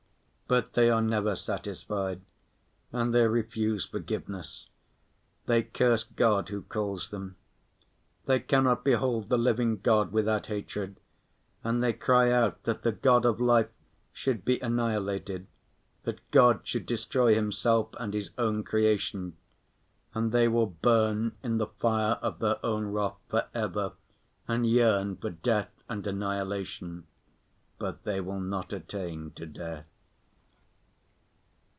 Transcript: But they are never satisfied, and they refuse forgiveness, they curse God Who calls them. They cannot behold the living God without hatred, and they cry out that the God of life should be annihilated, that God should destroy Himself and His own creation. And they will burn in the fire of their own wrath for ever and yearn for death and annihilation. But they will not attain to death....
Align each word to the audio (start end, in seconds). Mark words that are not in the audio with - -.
But 0.47 0.73
they 0.73 0.89
are 0.89 1.01
never 1.01 1.37
satisfied, 1.37 2.19
and 2.91 3.15
they 3.15 3.25
refuse 3.25 3.85
forgiveness, 3.85 4.67
they 5.45 5.63
curse 5.63 6.03
God 6.03 6.49
Who 6.49 6.63
calls 6.63 7.07
them. 7.07 7.37
They 8.25 8.41
cannot 8.41 8.83
behold 8.83 9.29
the 9.29 9.37
living 9.37 9.77
God 9.79 10.11
without 10.11 10.47
hatred, 10.47 10.99
and 11.63 11.81
they 11.81 11.93
cry 11.93 12.31
out 12.33 12.63
that 12.63 12.81
the 12.83 12.91
God 12.91 13.23
of 13.23 13.39
life 13.39 13.69
should 14.11 14.43
be 14.43 14.59
annihilated, 14.59 15.47
that 16.03 16.19
God 16.31 16.67
should 16.67 16.85
destroy 16.85 17.33
Himself 17.33 17.91
and 17.97 18.13
His 18.13 18.31
own 18.37 18.65
creation. 18.65 19.37
And 20.13 20.33
they 20.33 20.49
will 20.49 20.65
burn 20.67 21.37
in 21.41 21.59
the 21.59 21.67
fire 21.67 22.15
of 22.21 22.39
their 22.39 22.57
own 22.61 22.87
wrath 22.87 23.15
for 23.29 23.47
ever 23.53 23.93
and 24.49 24.67
yearn 24.67 25.15
for 25.15 25.29
death 25.29 25.71
and 25.87 26.05
annihilation. 26.05 27.07
But 27.79 28.03
they 28.03 28.19
will 28.19 28.41
not 28.41 28.73
attain 28.73 29.31
to 29.37 29.45
death.... 29.45 29.85